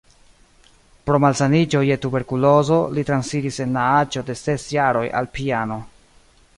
Pro 1.09 1.19
malsaniĝo 1.25 1.81
je 1.89 1.97
tuberkulozo 2.07 2.79
li 2.97 3.05
transiris 3.11 3.63
en 3.67 3.79
la 3.79 3.87
aĝo 4.01 4.25
de 4.31 4.41
ses 4.45 4.67
jaroj 4.79 5.09
al 5.21 5.35
piano. 5.39 5.81